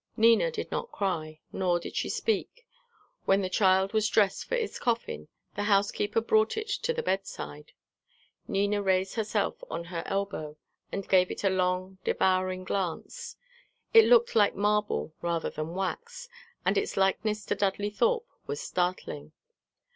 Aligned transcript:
Nina 0.17 0.49
did 0.49 0.71
not 0.71 0.91
cry, 0.91 1.41
nor 1.53 1.79
did 1.79 1.95
she 1.95 2.09
speak. 2.09 2.65
When 3.25 3.43
the 3.43 3.51
child 3.51 3.93
was 3.93 4.09
dressed 4.09 4.45
for 4.45 4.55
its 4.55 4.79
coffin, 4.79 5.27
the 5.55 5.65
housekeeper 5.65 6.21
brought 6.21 6.57
it 6.57 6.69
to 6.69 6.91
the 6.91 7.03
bedside. 7.03 7.73
Nina 8.47 8.81
raised 8.81 9.13
herself 9.13 9.63
on 9.69 9.83
her 9.83 10.01
elbow, 10.07 10.57
and 10.91 11.07
gave 11.07 11.29
it 11.29 11.43
a 11.43 11.51
long 11.51 11.99
devouring 12.03 12.63
glance. 12.63 13.35
It 13.93 14.05
looked 14.05 14.35
like 14.35 14.55
marble 14.55 15.13
rather 15.21 15.51
than 15.51 15.75
wax, 15.75 16.27
and 16.65 16.79
its 16.79 16.97
likeness 16.97 17.45
to 17.45 17.53
Dudley 17.53 17.91
Thorpe 17.91 18.25
was 18.47 18.59
startling. 18.59 19.33